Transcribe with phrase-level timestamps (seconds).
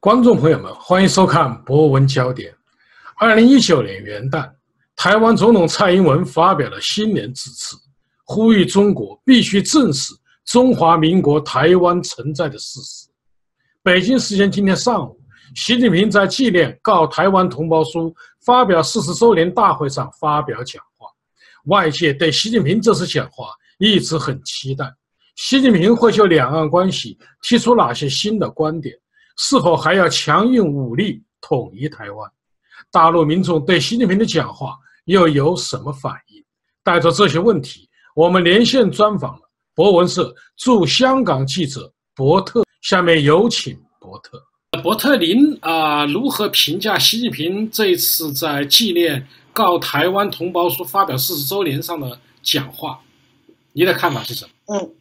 [0.00, 2.52] 观众朋友们，欢迎收看《博文焦点》。
[3.16, 4.48] 二零一九年元旦，
[4.94, 7.76] 台湾总统蔡英文发表了新年致辞，
[8.24, 10.14] 呼吁中国必须正视
[10.44, 13.08] 中华民国台湾存在的事实。
[13.82, 15.20] 北京时间今天上午，
[15.56, 18.08] 习近平在纪念《告台湾同胞书》
[18.46, 21.08] 发表四十周年大会上发表讲话。
[21.64, 24.88] 外界对习近平这次讲话一直很期待，
[25.34, 28.94] 习近平会就两岸关系提出哪些新的观点？
[29.38, 32.30] 是否还要强硬武力统一台湾？
[32.90, 36.44] 大陆民众对习近平的讲话又有什么反应？
[36.82, 39.40] 带着这些问题，我们连线专访了
[39.74, 42.64] 博文社驻香港记者伯特。
[42.80, 44.42] 下面有请伯特。
[44.82, 49.20] 伯特，您啊，如何评价习近平这一次在纪念
[49.52, 53.00] 《告台湾同胞书》发表四十周年上的讲话？
[53.72, 54.76] 你的看法是什么？
[54.76, 54.94] 嗯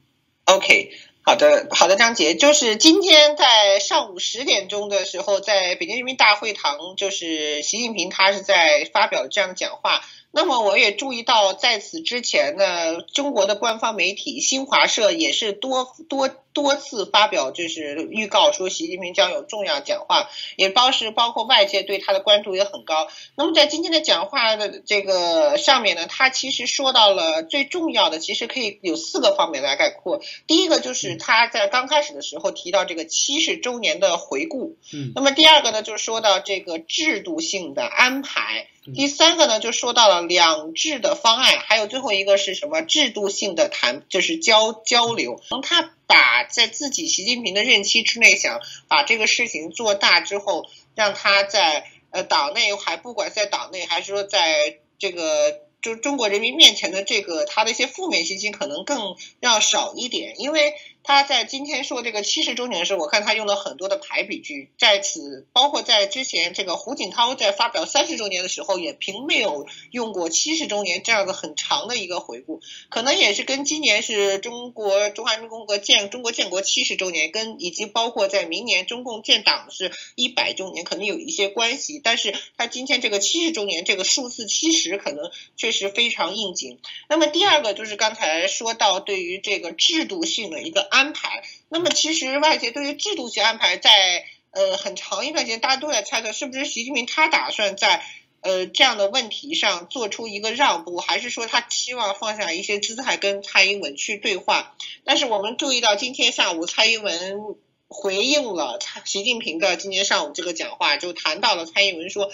[0.45, 0.91] ，OK。
[1.27, 9.99] 好的，好的，张杰，就是今天在上午十点钟的时候，在北京人民大会堂，就是习近平他是在发表这样讲话。
[10.37, 23.07] 那么我也注意到，在此之前呢，中国的官方媒体新华社也是多多多次发表，就是预告说习近平将有重要讲话，也包是包括外界对他的关注也很高。
[23.35, 30.21] 那么在今天的讲话的这个上面呢，他其实说到了最重要的，其实可以有四个方面来概括。
[30.45, 38.67] 第一个就是他在刚开始的时候提到这个七十周年的回顾，嗯，那么第二个呢，就是说到这个制度性的安排。
[38.95, 45.41] 第三个呢，就说到了两制的方案，还有最后一个是什么制度性的谈，就是交交流。
[45.47, 60.73] 从他把在自己习近平的任期之内，想把这个事情做大之后，让他在呃党内还不管在党内还是说在这个就中国人民面前的这个他的一些负面信息可能更要少一点，因为。
[61.07, 72.59] 他在今天说这个七十周年的时候，我看他用了很多的排比句，在此包括在之前这个胡锦涛在发表三十周年的时候，也并没有用过七十周年这样的很长的一个回顾，
[72.89, 82.01] 可能也是跟今年是中国中华人民共和国建中国建国七十周年，跟以及包括在明年中共建党是一百周年，可能有一些关系。
[82.03, 86.79] 但是他今天这个七十周年这个数字七十，可能确实非常应景。
[87.07, 90.85] 那么第二个就是刚才说到对于这个制度性的一个。
[90.97, 98.03] 安排，那么其实外界对于制度性安排，在呃很长一段时间，大家都在猜测，是不是习近平他打算在
[98.41, 104.75] 呃这样的问题上做出一个让步，还是说他期望放下一些姿态跟蔡英文去对话？
[105.03, 107.55] 但是我们注意到今天下午蔡英文
[107.87, 112.31] 回应了习近平的今天上午这个讲话，就谈到了蔡英文说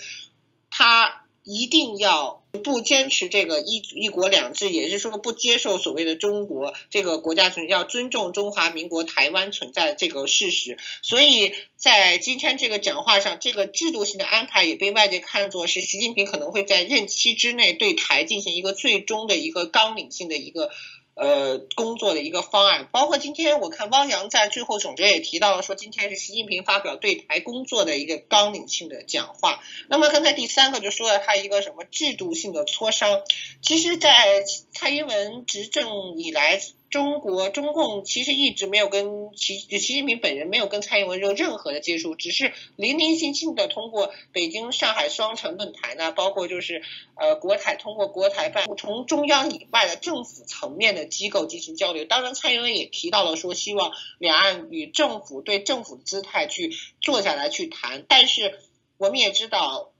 [0.72, 1.22] 他。
[1.43, 10.77] 一定要不坚持这个一一国两制，也就是说不接受所谓的中国这个国家存要尊重中华民国台湾存在的这个事实。
[11.01, 20.71] 所以在今天这个讲话上，这个制度性的安排也被外界看作是习近平可能会在任期之内对台进行一个最终的一个纲领性的一个。
[21.16, 29.62] 呃，工作的一个方案，包括今天我看汪洋在最后总结也提到了，说今天是习近平发表对台工作的一个纲领性的讲话。
[29.90, 33.22] 那么刚才第三个就说了他一个什么制度性的磋商，
[33.62, 36.62] 其实，在蔡英文执政以来。
[36.93, 46.83] 中国中共其实一直没有跟习习近平本人没有跟蔡英文有任何的接触，只是零零星星的通过北京上海双城论坛呢，包括就是
[47.15, 52.05] 呃国台通过国台办从中央以外的政府层面的机构进行交流。
[52.05, 56.71] 当然，蔡英文也提到了说希望两岸与政府对政府的姿态去
[57.01, 58.59] 坐下来去谈，但是
[58.99, 59.92] 我们也知道。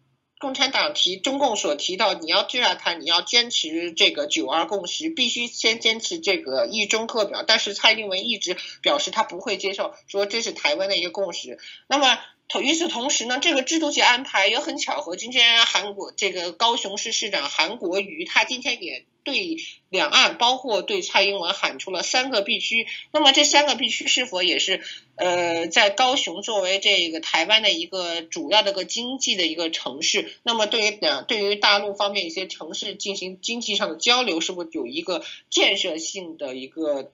[0.44, 7.46] 共产党提中共所提到，你要这样谈，你要坚持这个九二共识，必须先坚持这个一中课表。
[7.48, 11.58] 但是蔡英文一直表示他不会接受，说这是台湾的一个共识。
[11.88, 12.20] 那么。
[12.48, 15.16] 同与此同时呢，这个制度性安排也很巧合。
[15.16, 19.58] 今天韩国这个高雄市市长韩国瑜，他今天也对
[19.90, 22.86] 两岸，包括对蔡英文喊出了三个必须。
[23.12, 24.82] 那么这三个必须是否也是
[25.16, 37.12] 呃，在高雄作为这个台湾的一个主要的个经济的一个城市，那么对于两对于大陆方面一些城市进行经济上的交流，是不是有一个建设性的一个？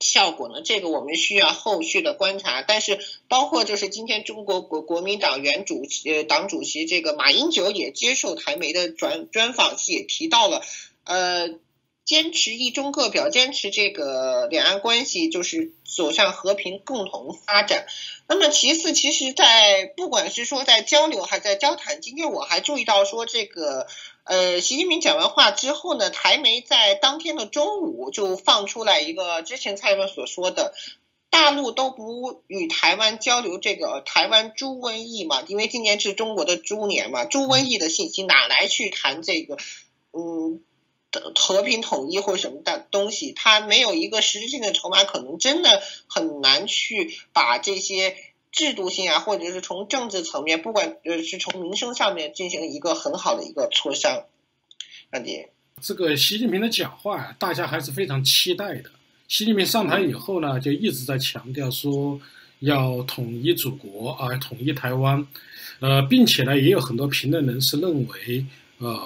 [0.00, 0.62] 效果呢？
[0.64, 2.62] 这个我们需要后续的观察。
[2.62, 2.98] 但是，
[3.28, 10.62] 包括就是今天中国国国民党原主呃党主席这个马英九也接受台媒的专专访也提到了，
[11.04, 11.48] 呃，
[12.04, 17.86] 坚持一中各表，坚持这个两岸关系就是走向和平共同发展。
[18.28, 23.86] 那么其次，其实，在不管是说在交流还在交谈，今天我还注意到说这个。
[24.28, 30.74] 呃，习近平讲完话之后呢，台媒在当天的中午就放出来一个之前蔡英文所说的，
[31.30, 39.56] 大陆都不与台湾交流这个台湾猪瘟疫嘛，因为今年是中国的猪年嘛，猪瘟疫的信息哪来去谈这个，
[40.12, 40.60] 嗯，
[41.34, 43.32] 和平统一或什么的东西？
[43.32, 48.14] 他没有一个实质性的筹码，可能真的很难去把这些
[48.52, 54.24] 制度性啊，或者是从政治层面，不管呃是从民生上面进行一个很好的一个磋商。
[55.10, 55.46] 安迪，
[55.80, 58.90] 这个习近平的讲话呀，大家还是非常期待的。
[59.28, 62.20] 习近平上台以后呢，就一直在强调说
[62.60, 65.26] 要统一祖国啊，统一台湾，
[65.80, 68.44] 呃，并且呢，也有很多评论人士认为，
[68.78, 69.00] 呃，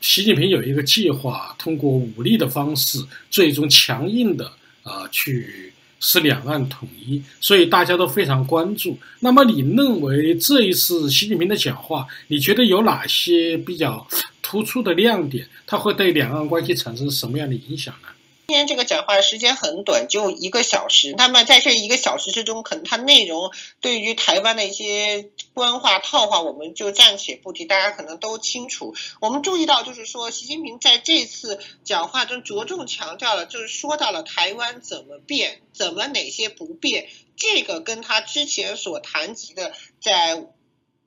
[0.00, 2.98] 习近平有一个计划，通过武力的方式，
[3.30, 4.50] 最终强硬的
[4.82, 8.98] 啊去是两岸统一，所以大家都非常关注。
[9.20, 14.06] 那么，你认为这一次习近平的讲话，你觉得有哪些比较
[14.42, 15.48] 突出的亮点？
[15.66, 18.08] 它会对两岸关系产生什么样的影响呢？
[18.48, 21.12] 今天这个讲话时间很短，就一个小时。
[21.18, 23.50] 那么在这一个小时之中，可能它内容
[23.80, 28.94] 对于台湾的一些官话套话，我们就暂且不提，大家可能都清楚。
[29.20, 37.08] 我们注意到，就是说，习近平在这次讲话中着重强调了，就是说到了台湾怎么变，怎么哪些不变。
[37.36, 40.46] 这个跟他之前所谈及的，在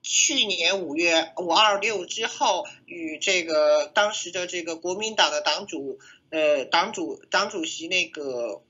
[0.04, 6.00] 去年五月五二六之后，与这个当时的这个国民党的党主。
[6.30, 8.62] 呃，党主党主席那个，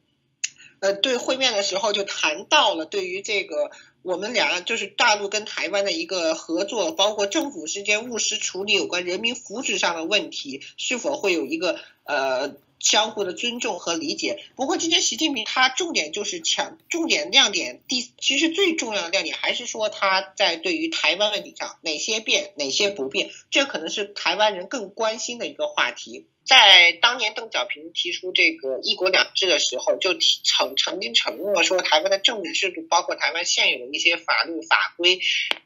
[0.80, 3.72] 呃，对会面的时候就谈到了对于这个
[4.02, 14.44] 我们俩就是大陆跟台湾的一个合作，包括政府之间务实处理有关人民福祉上的问题，是否会有一个呃相互的尊重和理解。
[14.56, 26.26] 不过今天习近平他重点就是强重点亮点，第其实最重要的亮点还是说他在对于台湾问题上哪些变哪些不变，这可能是台湾人更关心的一个话题。
[26.46, 35.20] 在当年邓小平提出这个“一国两制”的时候，就曾曾经承诺说，台湾的政治制度，包括台湾现有的一些法律法规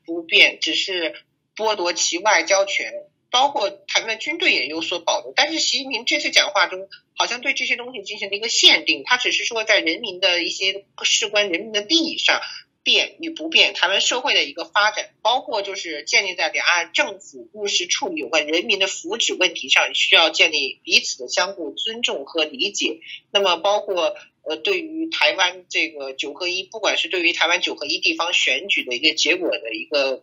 [0.06, 1.16] 不变，只是
[1.56, 2.92] 剥夺其外交权，
[3.34, 5.34] 包括台湾的军队也有所保留。
[5.36, 12.40] 但是习近平这次讲话中，好像对这些东西进行了一个限定，他只是说在人民的一些事关人民的利益上。
[12.86, 23.00] 变与不变，台湾社会的一个发展，包括就是建立在两岸政府务实处理有关人民的福祉问题上，需要建立彼此的相互尊重和理解。
[23.32, 30.22] 那么，包括呃，对于台湾这个九合一，不管是对于台湾九合一地方选举的一个结果的一个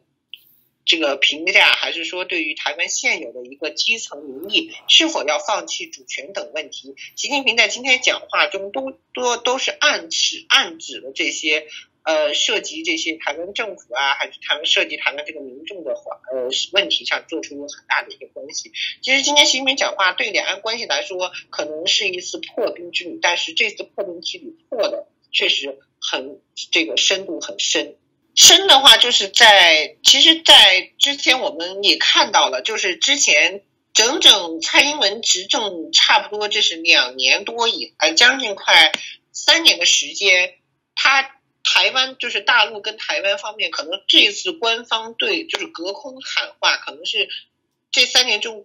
[0.85, 11.67] 这个评价，还是说对于台湾现有的一个基层民意是否要放弃主权等问题，习近平在今天讲话中都多都是暗指暗指了这些。
[12.03, 18.73] 呃，涉及这些台湾政府啊，还是台湾涉及台湾这个民众的话，呃，问题上做出很大的一个关系。
[19.03, 26.41] 其实今天习近平讲话对两岸关系来说，可能是一次破冰之旅，但是这次破冰之旅破的确实很
[26.73, 27.97] 这个深度很深。
[28.41, 38.93] 深的话，就是在其实，在之前我们也看到了，就是之前整整蔡英文执政差不多这是两年多以来，将近快
[39.31, 40.55] 三年的时间，
[40.95, 41.37] 他。
[41.63, 47.29] 台湾就是大陆跟台湾方面，可能这次官方对就是隔空喊话，可能是
[47.93, 48.65] 这三年中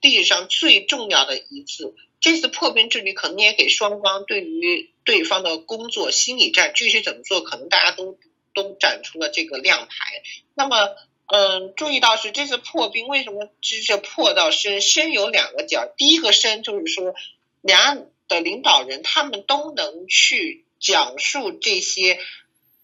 [0.00, 1.96] 历史上最重要的一次。
[2.20, 8.16] 这次破冰之旅可能也给双方对于对方的工作心理战具体怎么做，可能大家都
[8.56, 10.22] 都展出了这个亮牌。
[10.54, 10.96] 那么，
[11.26, 14.80] 嗯，注意到是这次破冰为什么是破到深？
[14.80, 17.14] 深有两个角，第一个深就是说
[17.60, 22.18] 两岸的领导人他们都能去讲述这些。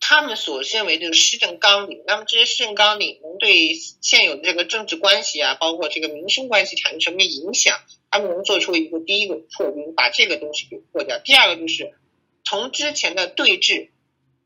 [0.04, 7.78] 他们所认为的施政纲领，那么这些施政纲领能对现有的这个政治关系啊，包括这个民生关系产生什么影响？
[8.10, 11.20] 他们能做出一个第一个破冰，把这个东西给破掉。
[11.20, 11.94] 第二个就是
[12.42, 13.90] 从之前的对峙，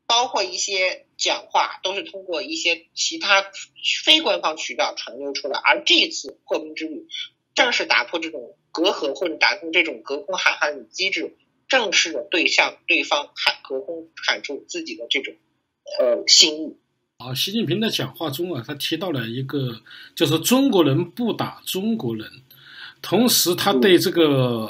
[0.05, 3.45] 包括一些讲话，都是通过一些其他
[4.03, 7.07] 非官方渠道传流出来，而这次破冰之旅，
[7.55, 11.35] 正是打破这种隔阂或者打破这种隔空喊喊的机制，
[11.67, 15.33] 正式的对向对方喊隔空喊出自己的这种。
[15.99, 16.77] 呃，心意。
[17.17, 19.81] 啊，习近平的讲话中啊，他提到了一个，
[20.15, 22.29] 就是中国人不打中国人，
[23.01, 24.69] 同时他对这个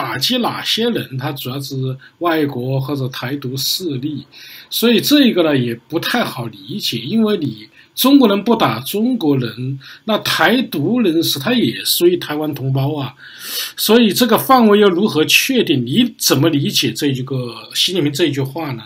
[0.00, 1.74] 打击哪些人，他主要是
[2.20, 4.26] 外国或者台独势力，
[4.70, 13.14] 所以这个呢也不太好理解，因为你中国人不打中国人，那台独人士他也属于台湾同胞啊，
[13.76, 15.84] 所以这个范围又如何确定？
[15.84, 18.84] 你怎么理解这一个习近平这一句话呢？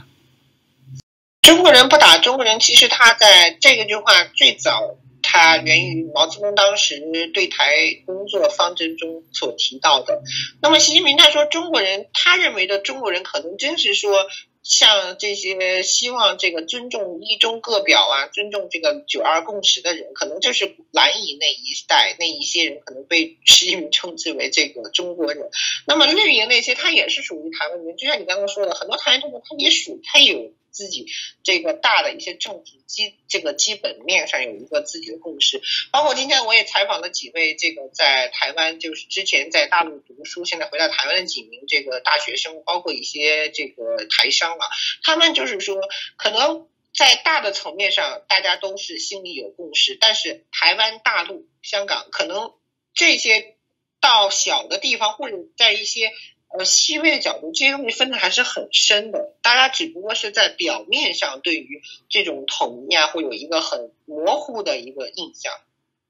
[1.43, 4.97] 中国人不打中国人，其实他在这个句话最早，
[5.35, 7.03] 它源于毛泽东当时
[7.35, 7.75] 对台
[8.07, 10.23] 工作方针中所提到的。
[10.63, 14.29] 那么习近平他说中国人，他认为的中国人可能真是说
[14.63, 25.51] 像这些希望这个尊重一中各表啊，尊重这个九二共识的人，可能就是蓝营那一代那一些人，可能被 习近平称之为这个中国人。
[25.85, 30.53] 那么绿营那些，他也是属于台湾人，就像你刚刚说的，很多台湾政府他也属，他有。
[30.75, 31.07] 自己
[31.45, 35.63] 这个大的一些政治基这个基本面上有一个自己的共识，
[35.93, 44.67] 包括今天我也采访了几位这个在台湾就是之前在大陆读书，现在回到台湾的几名这个大学生，包括一些这个台商啊，
[45.05, 45.81] 他们就是说
[46.17, 52.53] 可能在大的层面上大家都是心里有共识，但是台湾、大陆、香港可能
[52.93, 53.55] 这些
[54.01, 56.13] 到小的地方或者在一些。
[56.57, 59.35] 呃，细微的角度，这些东西分的还是很深的。
[59.43, 65.53] 大家只不过是在表面上对于这种统一啊，会有一个很模糊的一个印象。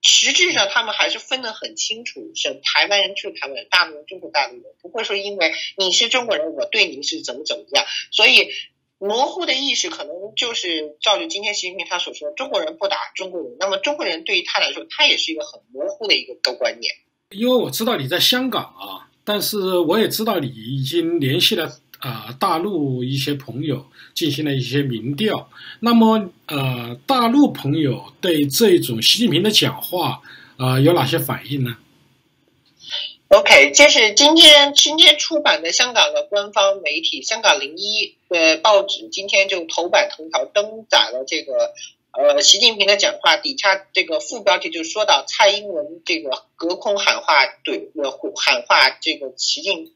[0.02, 7.86] 实质上，他们还是分得很清楚，是台湾人就是台湾人，大陆人就是大陆人，不会说因为你是中国人，我对你是怎么怎么样。
[8.10, 8.50] 所以，
[8.98, 13.56] 模糊的意识可能就是照着今天习近平他所说，中国人不打中国人。
[13.58, 16.94] 那么，中国人对于他来说，他也是一个很模糊的一个观念。
[17.30, 19.08] 因为我知道你在香港啊。
[19.24, 25.48] 但是我也知道你已经联系了啊大陆一些朋友，进行了一些民调。
[25.80, 30.20] 那么呃，大陆朋友对这种习近平的讲话
[30.58, 31.76] 啊有哪些反应呢
[33.28, 41.72] ？OK，这是今天今天出版的香港的官方媒体《香港零一》的报纸，今天就头版头条登载了这个。
[42.16, 49.94] 呃，习近平的讲话底下这个副标题就说到蔡英文这个隔空喊话怼呃喊话这个习近平。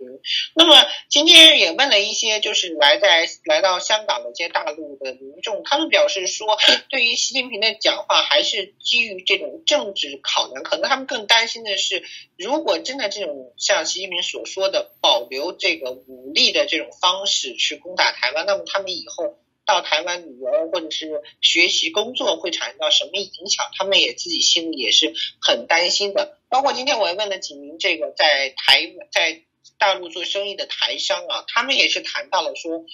[0.55, 6.59] 那么今天也问了一些就是来在来到香港的这些大陆的民众，他们表示说，
[6.91, 12.03] 对于习近平的讲话还是基于这种政治考量，可能他们更担心的是，
[12.37, 19.39] 如果真的这种像习近平所说的保留这个武力的这种方式去攻打台湾，那么他们以后。
[19.69, 23.71] 到台湾旅游或者是学习工作会产生到什么影响？
[23.77, 26.39] 他们也自己心里也是很担心的。
[26.49, 29.43] 包括今天我也问了几名这个在台在
[29.77, 32.87] 大陆做生意的台商啊，他们也是谈到了说，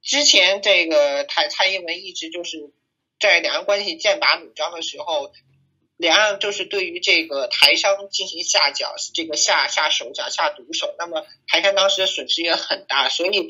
[0.00, 2.70] 之前这个台蔡英文一直就是
[3.18, 5.32] 在两岸关系剑拔弩张的时候，
[5.96, 13.48] 两岸就是对于这个台商进行下脚，这个下下手脚下毒手，那么台商当时的损失也很大，所以。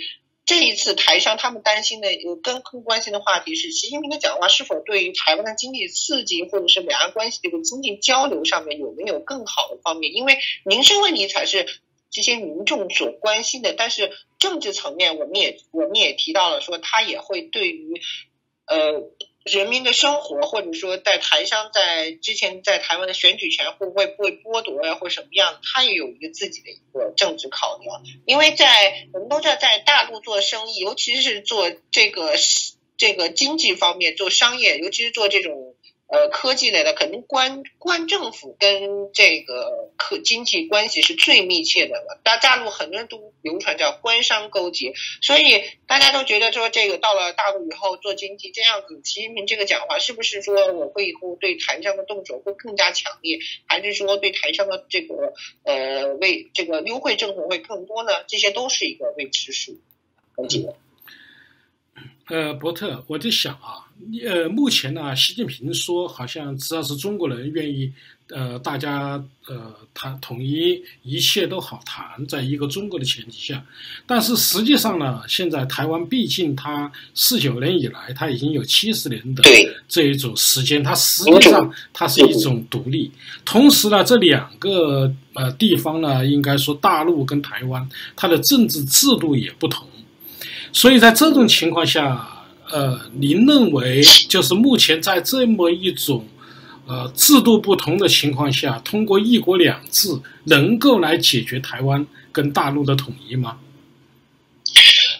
[0.53, 2.09] 这一次台商他们担心的、
[2.43, 10.15] 更更关心的话题是，习近平的讲话是否对于台湾的经济刺激，或者是两岸关系这个经济交流上面有没有更好的方面？
[10.15, 11.67] 因为民生问题才是
[12.11, 13.73] 这些民众所关心的。
[13.73, 18.01] 但是政治层面，我们也我们也提到了，说他也会对于
[18.67, 19.11] 呃。
[19.45, 28.03] 人民的生活，或者说在台商在之前在台湾的选举权会不会被剥夺呀，或什么样，他也有一个自己的一个政治考量。
[28.27, 32.35] 因为在我们都知道，在大陆做生意，尤其是做这个
[32.97, 35.72] 这个经济方面做商业，尤其是做这种。
[36.13, 42.21] 呃，科技类的肯定官官政府跟这个科经济关系是最密切的了。
[42.23, 44.93] 大大陆很多人都流传叫官商勾结，
[45.23, 58.13] 所以大家都觉得说这个到了大陆以后做经济这样子，习近平这个讲话是不是说我会以后对台商的动手会更加强烈，还是说对台商的这个呃为这个优惠政策会更多呢？
[58.29, 59.81] 这些都是一个未知数。
[60.37, 60.69] 很紧。
[62.29, 63.92] 呃，伯特，我在想啊，
[64.27, 67.93] 呃，目前呢，习近平说好像只要是中国人愿意，
[68.29, 73.65] 呃，大家呃谈统一，一切都好谈，在一个中国的前提下。
[74.07, 79.43] 但是实际上呢，现在台湾毕竟它四九年以来，它已经有七十年的
[79.89, 83.11] 这一种时间，它实际上它是一种独立。
[83.45, 89.87] 同时呢，这两个呃地方呢，应该说大陆跟台湾，它的政治制度也不同。
[90.73, 92.27] 所以在这种情况下，
[92.73, 96.27] 呃，您认为就是目前在这么一种，
[96.87, 100.09] 呃，制度不同的情况下，通过“一国两制”
[100.45, 103.59] 能够来解决台湾跟大陆的统一吗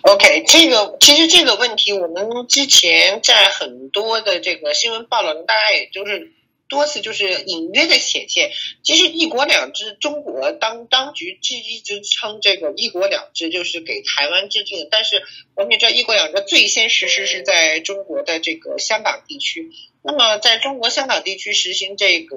[0.01, 6.33] ？OK，这个其实这个问题，我们之前在很多的这个新闻报道，大家也就是。
[6.73, 8.51] 多次就是隐约的显现，
[8.83, 15.23] 其实“一国两制”，中国当当局一一直称这个“一国两制”就是给台湾制定，但是
[15.55, 19.71] 我们也知道“一国两制”最先实施是在中国的这个香港地区，
[20.03, 22.37] 那么在中国香港地区实行这个。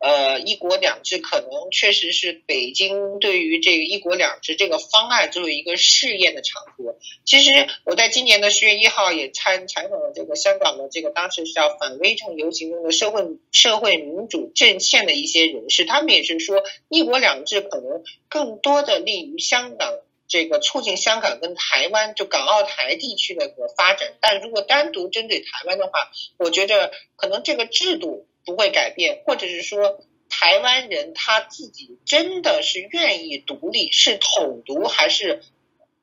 [0.00, 6.96] 呃，一国两制可能确实是北京对于这个一国两制这个方案作为一个试验的场合。
[7.26, 19.92] 其实我在今年的十月一号也参采访了这个香港的这个当时是叫反威政游行中的社会社会民主阵线的一些人士，他们也是说一国两制可能更多的利于香港
[20.26, 24.14] 这个促进香港跟台湾就港澳台地区的个发展。
[24.20, 35.42] 但如果单独针对台湾的话，我觉得可能这个制度不会改变，或者是说台湾人他自己真的是愿意独立，是统独还是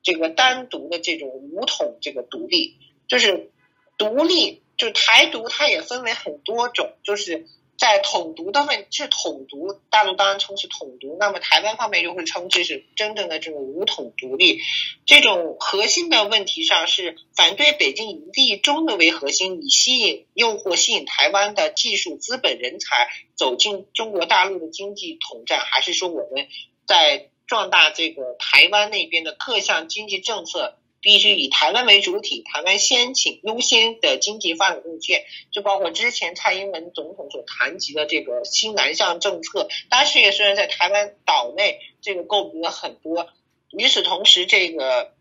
[0.02, 2.76] 这个单独的这种武统这个独立，
[3.06, 3.50] 就是
[3.96, 4.62] 独立。
[4.78, 7.46] 就台独，它也分为很多种，就是
[7.78, 14.58] 在统独的问是统独，大陆当然称是统独，那么台湾方面就会称这是真正的这种武统独立。
[15.06, 26.48] 这种核心的问题上是反对北京以利中的为核心，以吸引诱惑吸引台湾的技术资本人才走进中国大陆的经济统战，还是说我们
[26.84, 30.76] 在壮大这个台湾那边的各项经济政策？
[31.00, 39.68] 必须以台湾为主体，台湾先请优先的经济发展路线，就包括之前蔡英文总统所谈及的这个新南向政策。
[39.88, 43.28] 当时也虽然在台湾岛内这个诟病了很多，
[43.70, 45.14] 与此同时，这个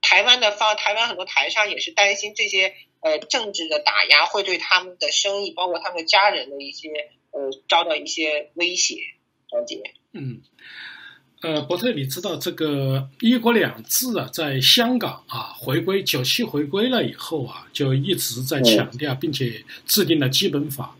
[0.00, 6.88] 台湾的方，台湾很多台商也是担心这些呃政治的打压会对他们的生意，包括他们家人的一些
[7.30, 8.96] 呃遭到一些威胁。
[9.50, 10.42] 张姐，嗯。
[11.42, 20.94] 呃，伯特，你知道这个“一国两制”啊，在香港啊回归九七回归了以后啊，就一直在强调，并且制定了基本法。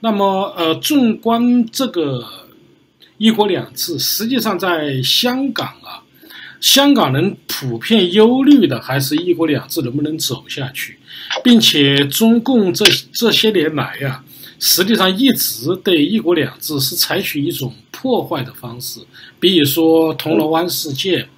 [0.00, 2.22] 那么，呃，纵观这个
[3.16, 6.04] “一国两制”，实际上在香港啊，
[6.60, 10.98] 香港人普遍忧虑的还是一国两制能不能走下去，
[11.42, 14.22] 并且中共这这些年来呀。
[14.58, 19.00] 实际上一直对“一国两制”是采取一种破坏的方式，
[19.38, 21.28] 比如说铜锣湾事件，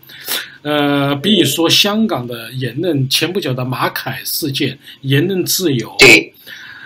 [0.63, 5.97] 呃，比如说香港的言论，前不久的马凯事件，言论自由。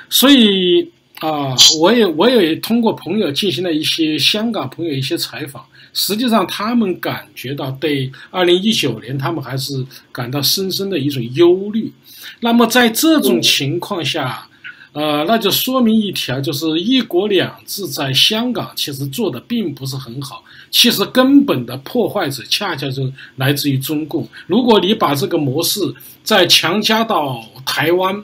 [0.09, 0.91] 所以
[1.21, 11.93] 啊，我也我也通过朋友进行了一些香港朋友一些采访，实际上他们感觉到对二零一九年，他们还是感到深深的一种忧虑。
[12.41, 14.49] 那么在这种情况下。
[14.95, 20.45] 呃，那就说明一条，就是“一国两制”在香港其实做的并不是很好。
[20.71, 24.29] 其实根本的破坏者恰恰就来自于中共。
[24.47, 25.81] 如果你把这个模式
[26.23, 28.23] 再强加到台湾，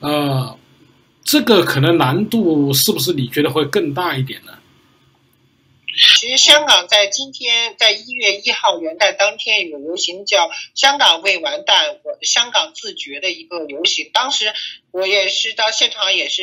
[0.00, 0.54] 呃，
[1.24, 4.52] 这个可能难度是不是你觉得会更大一点呢？
[6.18, 14.10] 其实香港在今天，在一月一号元旦当天有游行，叫“香港未完蛋，我香港自觉”的一个游行。
[14.12, 14.52] 当时
[14.90, 16.42] 我也是到现场，也是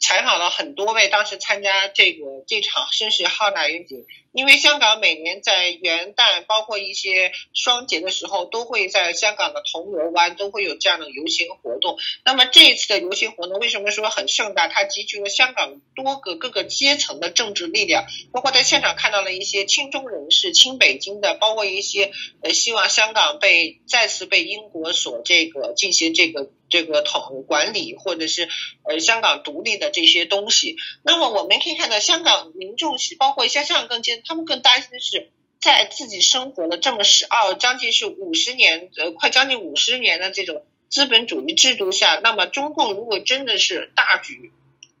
[0.00, 4.06] 采访了很多位当时参加这个这场声势浩大游行。
[4.32, 11.98] 因为香港每年在元旦，包括一些双节的时候，都会在香港的铜锣湾都会有这样的游行活动。
[12.24, 14.68] 那么这一次的游行活动为什么说很盛大？
[14.68, 26.52] 它集聚了香港多个各个阶层的政治力量，包括在现场看到了一些亲中人士、亲北京的，包括一些呃希望香港被再次被英国所这个进行这个。
[26.72, 28.48] 这个统管理或者是
[28.88, 35.28] 呃香港独立的这些东西，那么我们可以看到，香港民众是包括一些香港更坚，他们更担心的是
[35.60, 44.50] 在自己生活了这么十二将近是五十年呃快将近五十年的这种资本主义制度下，那么中共如果真的是大举。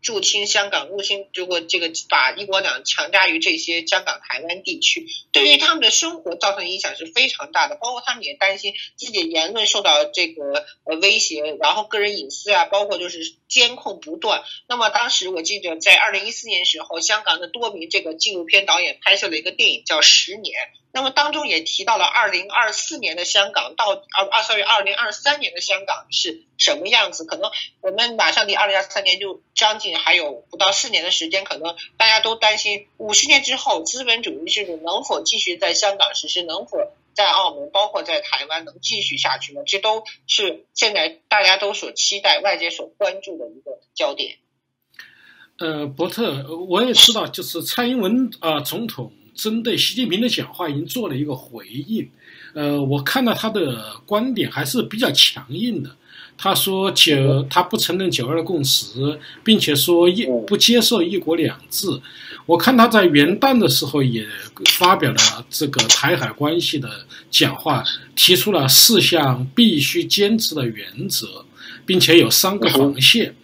[0.02, 7.76] 入侵香港，入侵如果这个把一国两强加于这些香港、台湾地区，对于他们的生活造成影响是非常大的。
[7.76, 14.42] 包括他们也担心自己的言论受到这个呃威胁，然后个人隐私啊，包括就是监控不断。
[14.66, 20.54] 那么当时我记得在二零一四年时候，香港的多名这个纪录片导演拍摄了一个电影叫《十年》。
[20.94, 27.24] 那么当中也提到了二零二四年的香港到二二三月二零二三年的香港是什么样子？
[27.24, 27.50] 可能
[27.80, 36.76] 我们马上离二零二三年就将近还有不到四年的时间，可能大家都担心五十年之后资本主义制度能否继续在香港实施，能否
[37.14, 39.62] 在澳门，包括在台湾能继续下去呢？
[39.66, 44.36] 这都是现在大家都所期待、外界所关注的一个焦点。
[45.58, 49.10] 呃，伯特，我也知道，就是蔡英文啊总统。
[49.34, 52.08] 针对习近平的讲话，已经做了一个回应。
[52.54, 55.90] 呃，我看到他的观点还是比较强硬的。
[56.36, 61.86] 他说九，他不承认九二共识，并且说一不接受一国两制。
[62.46, 64.26] 我看他在元旦的时候也
[64.70, 66.88] 发表了这个台海关系的
[67.30, 67.84] 讲话，
[68.16, 71.44] 提出了四项必须坚持的原则，
[71.86, 73.34] 并且有三个防线。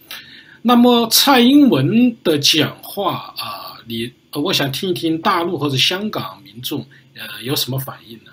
[0.63, 4.13] 那么蔡英文的讲话啊，你？
[4.35, 6.87] 我想听一听大陆或者香港民众，
[7.17, 8.33] 呃，有什么反应呢？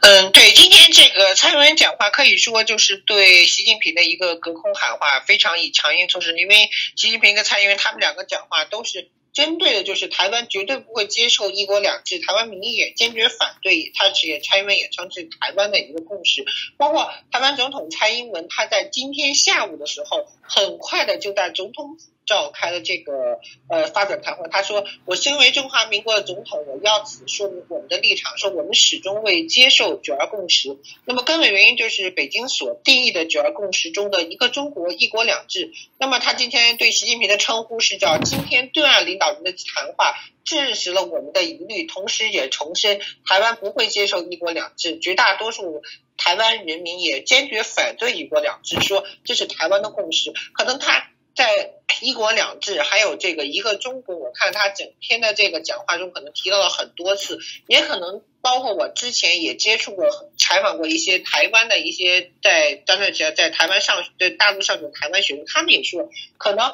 [0.00, 6.36] 嗯，对，今天这个蔡英文讲话可以说就是对习近平的一个隔空喊话，非常以强硬措施。
[6.36, 16.44] 因为习近平跟蔡英文他们两个讲话都是针对的就是台湾绝对不会接受一国两制，台湾民意也坚决反对，他也蔡英文也称是台湾的一个共识。
[16.76, 22.10] 包括台湾总统蔡英文，他在今天下午的时候，很快的就在总统府。
[22.30, 30.78] 召开了这个呃发表谈话，他说：“我身为中华民国的总统，我要此说明我们的立场，说我们始终未接受九二共识。
[31.06, 35.72] 那么根本原因就是北京所定义的九二共识中的一个中国、一国两制。
[35.98, 40.14] 那么他今天对习近平的称呼是叫今天对岸领导人的谈话，
[40.44, 45.82] 证实了我们的疑虑，同时也重申台湾不会接受一国两制，绝大多数
[46.16, 50.32] 台湾人民也坚决反对一国两制，说这是台湾的共识。
[50.54, 60.06] 可能他。”在一国两制，还有这个一个中国，我看他整篇的这个讲话中，可能提到了很多次，也可能包括我之前也接触过、
[60.38, 66.72] 采访过一些台湾的一些在当时在在台湾上在大陆上学台湾学生，他们也说可能。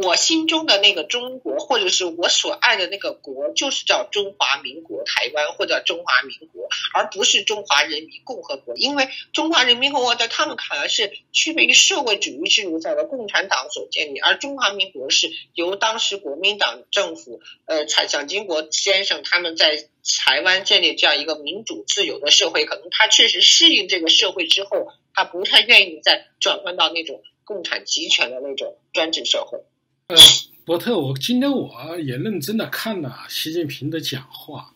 [0.00, 8.76] 我心中的那个中国，或者是我所爱的那个国，就是叫中华民国台湾，或者中华民国，而不是中华人民共和国。
[8.76, 19.88] 因为中华人民共和国在他们看来是区别于社会主义制度下的共产党所建立，而中华民国是由当时国民党政府，呃，蔡蒋经国先生他们在
[20.24, 22.66] 台湾建立这样一个民主自由的社会。
[22.66, 29.58] 可能他确实适应这个社会之后，他不太愿意再转换到那种共产集权的那种专制社会。
[30.08, 30.16] 呃，
[30.64, 31.70] 伯特，我今天我
[32.02, 34.70] 也认真的看了习近平的讲话，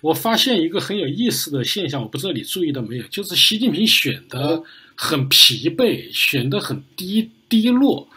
[0.00, 4.62] 我发现一个很有意思的现象，我不知道你注意到没有，就是习近平选的
[4.94, 8.08] 很疲惫，选的很低低落，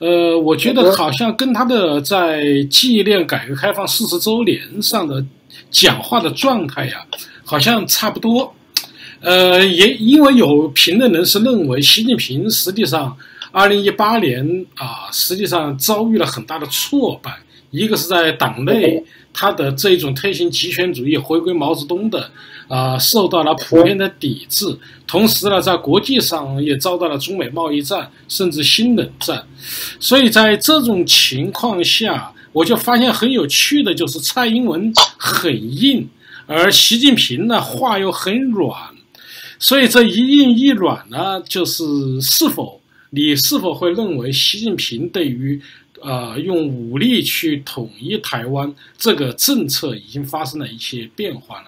[0.00, 5.24] 呃，我觉得好像跟他的在纪念改革开放四十周年上的
[5.70, 7.06] 讲话的状态呀，
[7.44, 8.52] 好像差不多，
[9.20, 13.16] 呃，也因为有评论人士认为，习近平实际上。
[13.58, 17.36] 二零一八年啊，实际上遭遇了很大的挫败。
[17.72, 19.02] 一个是在党内，
[19.34, 22.30] 他的这种推行极权主义、回归毛泽东的
[22.68, 29.44] 啊，受到了普遍的抵制；同时呢，在国际上也遭到了中美贸易战，甚至新冷战。
[29.98, 36.08] 所以在这种情况下，我就发现很有趣的就是蔡英文很硬，
[36.46, 38.72] 而习近平呢话又很软。
[39.58, 42.80] 所以这一硬一软呢，就是是否？
[43.10, 45.60] 你是否会认为习近平对于，
[46.02, 51.66] 呃，用武力去统一台湾这个政策已经发生了一些变化呢？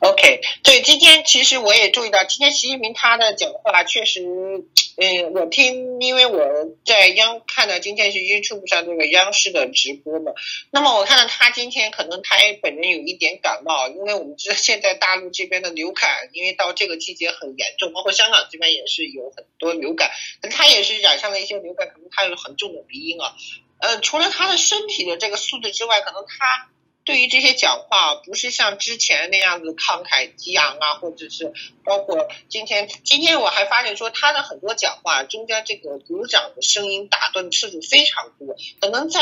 [0.00, 6.38] ？OK，对，今天其实我也注意到，今天习近平他的讲话确实，嗯，我听，因为我
[6.84, 10.32] 在央看到今天是 YouTube 上那个央视的直播嘛，
[10.70, 20.10] 那么我看到他今天可能他也本人有一点感冒，因为我们知道现在大陆这边的流感，因为到这个季节很严重，包括香港这边也是有很多流感，
[20.40, 23.34] 可能他也是染上了一些流感，可能他有很重的鼻音啊，
[23.80, 26.70] 呃，除了他的身体的这个素质之外，可能他。
[27.06, 39.20] 对于这些讲话，不是像之前那样子慷慨激昂啊，或者是包括今天，今天我还发现说他的很多讲话中间这个鼓掌的声音打断次数非常多，可能在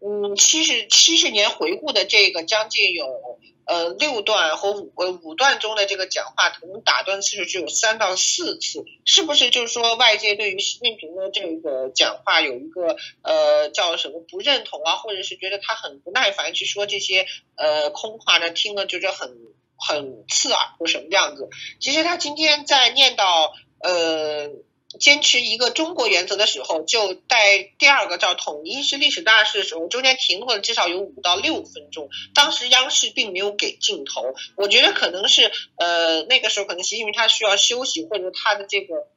[0.00, 3.31] 嗯七十七十年回顾的这个将近有。
[3.64, 18.50] 呃，六段和五呃五段中的这个讲话，可能打断次数只有三到四次，是不是就是说外界对于习近平的这个讲话有一个呃叫什么不认同啊，或者是觉得他很不耐烦去说这些呃空话呢？
[18.50, 19.36] 听了就是很
[19.76, 21.48] 很刺耳或什么样子？
[21.80, 24.50] 其实他今天在念到呃。
[24.98, 32.08] 坚持一个中国原则的时候，就带第二个叫统一是历史大事的时候，中间停顿至少有五到六分钟。
[32.34, 39.08] 当时央视并没有给镜头，我觉得可能是呃那个时候可能习近平他需要休息，或者他的这个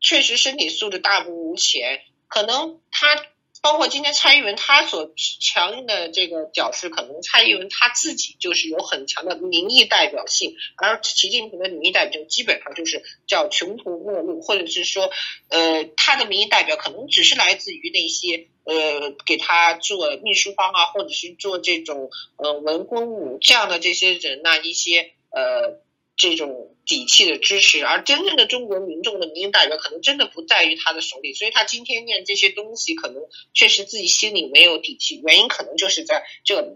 [0.00, 3.26] 确实身体素质大不如前，可能他。
[3.62, 15.10] 包括今天蔡英文他所强硬的这个表示，可能蔡英文他自己就是有很强的民意代表性，而习近平的民意代表基本上就是叫穷途末路，或者是说，
[15.48, 25.80] 呃，他的民意代表可能只是来自于那些呃给他做秘书方啊，或者是做这种呃文公武这样的这些人呐，一些呃。
[26.16, 33.16] 这种底气的支持，而真正的中国民众的民意代表可能真的不在于他的手里，所以他今天念这些东西，可能
[33.54, 36.68] 确实自己心里没有底气，原因可能就是在这里。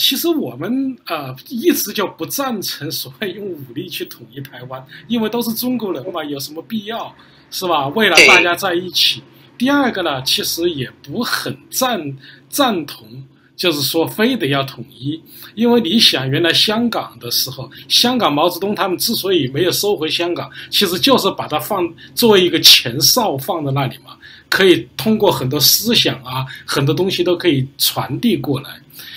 [0.00, 7.14] 其实我们啊一直就不赞成所谓用武力去统一台湾，因为都是中国人嘛，有什么必要
[7.50, 7.88] 是吧？
[7.88, 9.22] 为了大家在一起。
[9.58, 12.16] 第二个呢，其实也不很赞
[12.48, 13.28] 赞同。
[13.56, 15.20] 就是说，非得要统一，
[15.54, 24.16] 因为你想，原来香港的时候，香港毛泽东他们之所以没有收回香港，其实就是把它放作为一个前哨放在那里嘛。
[24.48, 28.68] 可以通过很多思想啊，很多东西都可以传递过来。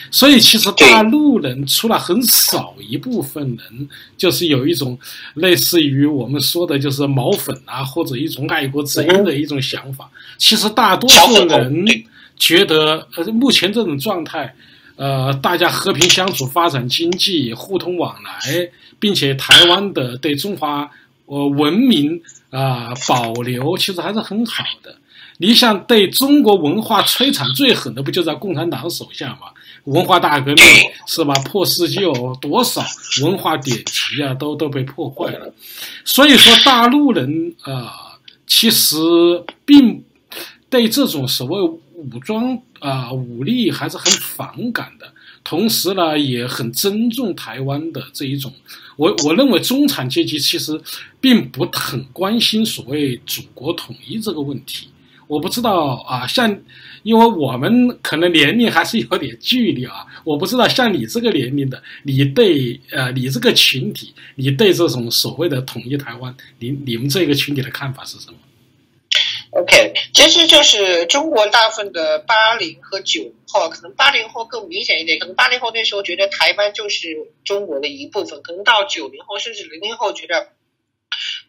[0.09, 4.97] 所以，其实大陆人除了很少一部分人，就是有一种
[5.33, 10.09] 类似于我们说的，就是毛粉啊，或者一种爱国之心的一种想法。
[10.37, 11.85] 其实大多数人
[12.37, 14.53] 觉得，呃，目前这种状态，
[14.95, 18.69] 呃，大家和平相处、发展经济、互通往来，
[18.99, 20.89] 并且台湾的对中华
[21.25, 24.95] 呃文明啊保留，其实还是很好的。
[25.37, 29.51] 你想对中国文化摧残最狠的，不就在共产党手下吗？
[29.83, 30.63] 文化大革命
[31.05, 31.33] 是吧？
[31.43, 32.81] 破四旧，多少
[33.21, 35.53] 文化典籍啊，都都被破坏了。
[36.05, 38.17] 所以说，大陆人啊，
[38.47, 38.95] 其实
[39.65, 40.01] 并
[40.69, 45.11] 对这种所谓武装啊武力还是很反感的。
[45.43, 48.51] 同时呢，也很尊重台湾的这一种。
[48.97, 50.81] 我我认为中产阶级其实
[51.21, 54.87] 并不很关心所谓祖国统一这个问题。
[55.27, 56.47] 我不知道啊，像，
[57.01, 60.05] 因为我们可能年龄还是有点距离啊。
[60.23, 68.37] 我不知道像你这个年龄的，你对呃你这个群体，你对这种所谓的统一台湾，你你们这个群体的看法是什么
[69.75, 80.49] 对其实就是中国大部分的八零和九零后，可能八零后更明显一点，可能八零后那时候觉得台湾就是中国的一部分，可能到九零后甚至零零后觉得。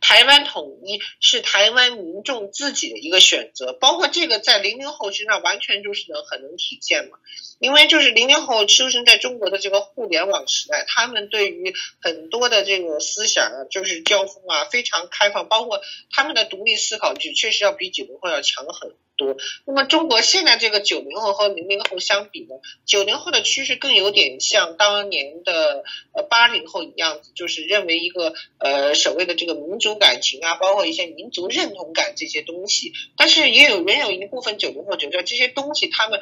[0.01, 7.19] 台湾统一是台湾民众自己的一个选择，包括这个在零零后身上完全就是能很能体现嘛。
[7.59, 19.37] 因为就是零零后出生在中国的这个互联网时代，他们对于很多的这个思想啊，就是交锋啊，非常开放，包括他们的独立思考就确实要比九零后要强很多。
[19.65, 32.93] 那么中国现在这个九零后和零零后相比呢，九零后的趋势更有点像当年的呃八零后一样，就是认为一个呃所谓的这个民族感情啊，包括一些民族认同感这些东西。
[33.17, 36.21] 但是也有仍有一部分九零后觉得这些东西他们。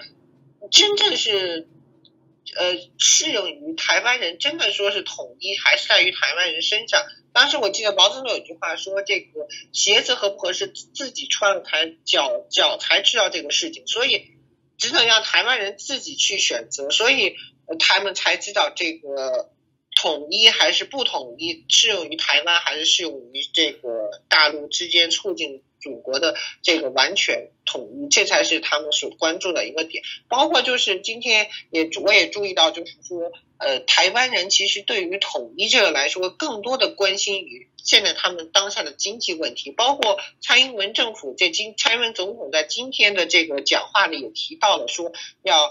[0.70, 1.68] 真正是，
[2.56, 7.04] 呃，适用于台湾人，真的说是统一，还是在于台湾人身上。
[7.32, 14.30] 当时我记得毛泽东有句话说：“这个鞋子合不合适，自己穿了才脚脚才知道这个事情。”所以
[14.78, 17.34] 只能让台湾人自己去选择，所以
[17.78, 19.50] 他们才知道这个
[19.96, 25.62] 统一还是不统一，适用于台湾还是适用于这个大陆之间促进。
[25.84, 30.02] 祖国的这个完全统一，这才是他们所关注的一个点。
[30.28, 39.70] 包括就是今天也我也注意到，就是说，呃，台湾人其实对于统一这个来说，更多的关心于现在他们当下的经济问题。
[39.70, 45.70] 包括蔡英文政府在今蔡英文总统在今天的这个讲话里也提到了，说要。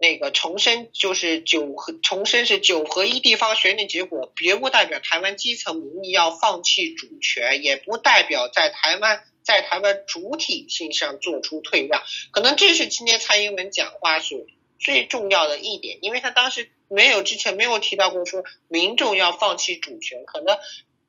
[0.00, 12.02] 那个重申就是九合重申是九合一地方选举结果，绝不代表台湾基层民意要放弃主权，也不代表在台湾在台湾主体性上做出退让。
[12.32, 14.46] 可能这是今天蔡英文讲话是
[14.78, 20.26] 最重要的一点，因为他当时没有之前没有提到过说民众要放弃主权。
[20.26, 20.58] 可能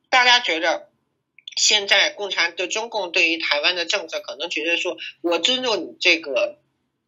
[0.08, 0.88] 大家觉得
[1.54, 6.58] 现在共产的中共对于台湾的政策，可能觉得说我尊重你这个。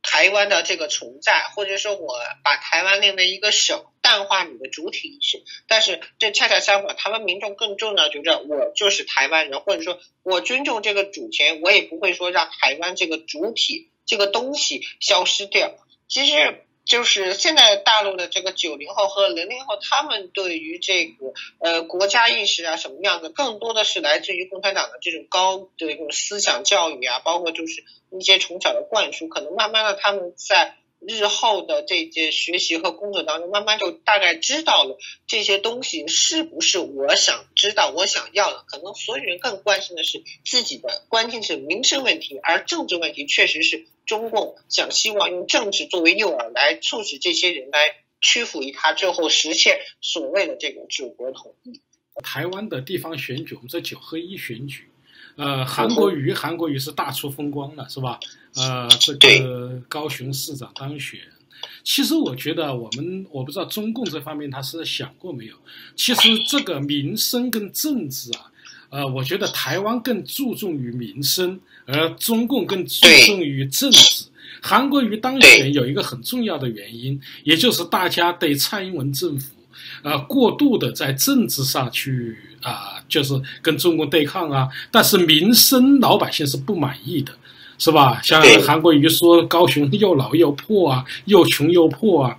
[0.02, 15.74] 台湾的这个存在，或者说我把台湾列为一个省，淡化你的主体意识，但是这恰恰相反，台湾民众更重要觉得我就是台湾人，或者说我尊重这个主权，我也不会说让台湾这个主体这个东西消失掉。
[16.08, 16.64] 其实。
[16.84, 30.76] 就是现在大陆的这个九零后和零零后，他们对于这个呃国家意识啊什么样的，更多的是来自于共产党的这种高的这种思想教育啊，包括就是一些从小的灌输，可能慢慢的他们在。
[31.06, 38.64] 日后的这些学习和工作当中，慢慢就大概知道了这些东西是不是我想知道、我想要的。
[38.66, 51.80] 可能所有人更关心的是自己的，关键是民生问题，而政治问题确实是中共想希望用政治作为诱饵来促使这些人来屈服于他，最后实现所谓的这个祖国统一。
[52.22, 54.88] 台湾的地方选举，我们说九合一选举。
[55.34, 58.20] 呃，韩国瑜，韩国瑜是大出风光了，是吧？
[58.54, 61.20] 呃，这个高雄市长当选。
[61.84, 65.54] 其实我觉得，我们我不知道中共这方面他是想过没有。
[65.96, 68.50] 其实这个民生跟政治啊，
[68.90, 74.24] 呃，我觉得台湾更注重于民生，而中共更注重于政治。
[74.60, 79.54] 韩国瑜当选有一个很重要的原因，也就是大家对蔡英文政府。
[80.02, 87.32] 呃，过度的在政治上去啊，就是跟中共对抗啊，但是民生老百姓是不满意的，
[87.82, 88.20] 是吧？
[88.22, 92.38] 像韩国瑜说高雄又老又破啊，又穷又破啊，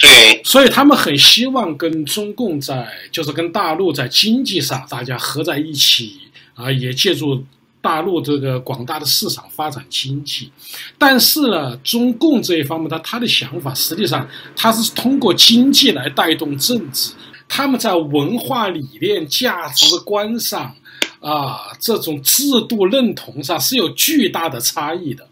[0.00, 6.14] 对，所以他们很希望跟中共在，就是跟大陆在经济上大家合在一起
[6.54, 7.44] 啊，也借助
[7.80, 10.50] 大陆这个广大的市场发展经济，
[10.98, 17.12] 但是呢，中共这一方面，他他的想法实际上他是通过经济来带动政治，
[17.48, 20.74] 他们在文化理念、价值观上，
[21.20, 25.26] 啊，这种制度认同上是有巨大的差异的，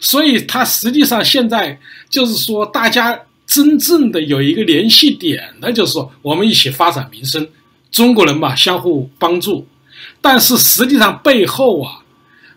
[0.00, 7.46] 所以他实际上现在就是说，大家真正的有一个联系点的，就是说我们一起发展民生，
[7.90, 9.66] 中国人嘛，相互帮助。
[10.20, 12.02] 但是实际上背后啊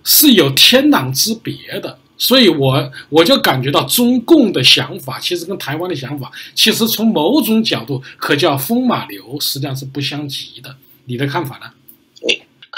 [0.03, 10.75] 是有天壤之别的，所以我我就感觉到中共的想法其实跟台湾的想法，其实从某种角度可叫风马牛，实际上是不相及的。
[11.05, 11.65] 你的看法呢？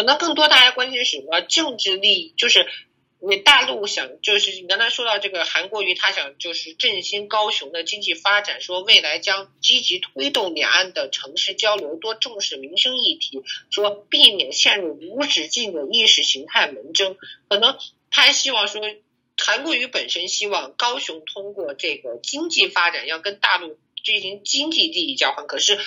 [0.01, 2.65] 可能更多大家关心什么政治利益，就是。
[3.23, 17.15] 你大陆想就是你刚才说到这个韩国瑜，他想就是振兴高雄的经济发展，说未来将积极推动两岸的城市交流，多重视民生议题，说避免陷入无止境的意识形态门争。
[17.47, 17.77] 可能
[18.09, 18.81] 他还希望说，
[19.37, 25.77] 韩国瑜本身希望高雄通过这个经济发展要跟大陆进行经济利益交换，可是。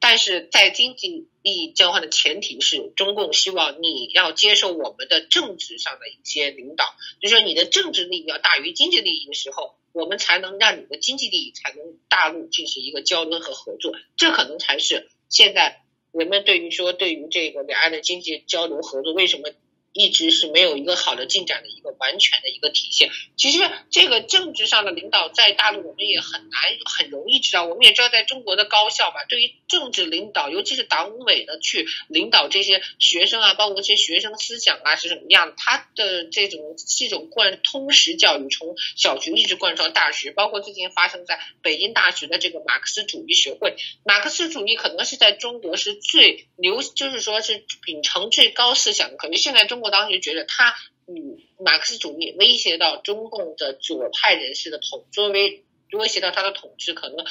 [0.00, 6.86] 但是在经济利益交换的前提是，中共希望你要接受我们的政治上的一些领导，
[7.20, 15.82] 就是说你的政治利益要大于经济利益的时候，我们才能让你的经济利益才能大陆进行一个交流和合作，这可能才是现在
[16.12, 19.50] 人们对于说对于这个两岸的经济交流合作为什么。
[19.92, 23.10] 一直是没有一个好的进展的一个完全的一个体现。
[23.36, 23.58] 其实
[23.90, 27.64] 这个政治上的领导在大陆我们也很难很容易知道。
[27.64, 43.74] 我们也知道，在中国的高校吧，对于政治领导，尤其是党委的去领导这些学生啊，包括一些学生思想啊是什么样，他的这种这种贯通识教育，从小学一直贯穿大学，包括最近发生在北京大学的这个马克思主义学会，
[44.04, 49.79] 马克思主义可能是在中国是最流，就是说是秉承最高思想，可能现在中。
[49.80, 50.74] 我当时觉得他
[51.06, 57.24] 与马克思主义威胁到中共的左派人士的统，作为威胁到他的统治，可能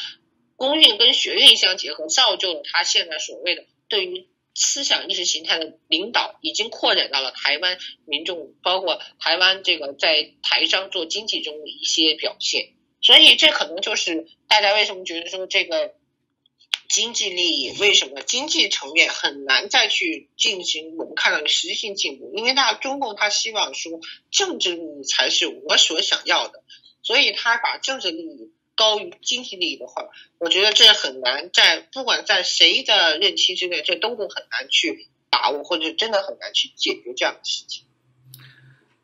[0.55, 12.73] 公运跟学运相结合，造就了他现在所谓的对于思想意识形态的领导，已经扩展到了台湾民众，包括台湾这个在台商做经济中的一些表现。
[13.01, 15.93] 所以这可能就是大家为什么觉得说这个。
[16.89, 22.33] 经济利益为什么经济层面很难再去进行我们看到的实质性进步？
[22.35, 23.99] 因为他中共他希望说
[24.31, 26.63] 政治利益才是我所想要的，
[27.03, 37.85] 所以他把政治利益高于经济利益的话，我觉得这很难在不管在谁的任期之内，这都会很难去把握，或者真的很难去解决这样的事情。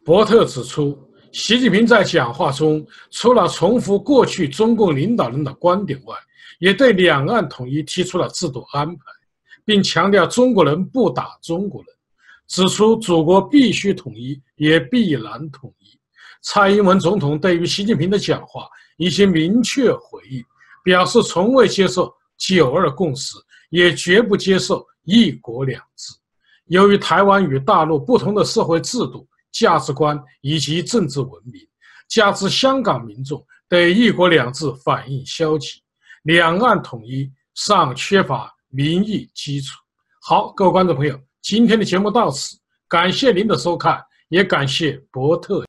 [0.03, 0.97] 伯特指出，
[1.31, 6.15] 习近平在讲话中除了重复过去中共领导人的观点外，
[6.59, 9.03] 也对两岸统一提出了制度安排，
[9.63, 11.95] 并强调中国人不打中国人，
[12.47, 15.99] 指出祖国必须统一，也必然统一。
[16.41, 20.43] 蔡英文总统对于习近平的讲话已经明确回应，
[20.83, 23.35] 表示从未接受“九二共识”，
[23.71, 26.13] 也绝不接受“一国两制”。
[26.67, 31.61] 由于台湾与大陆不同的社会制度、价值观以及政治文明，
[32.07, 35.81] 加之香港民众对“一国两制”反应消极。
[36.25, 39.75] 两岸统一尚缺乏民意基础。
[40.23, 42.57] 好，各位观众朋友，今天的节目到此，
[42.89, 45.63] 感谢您的收看，也感谢博特。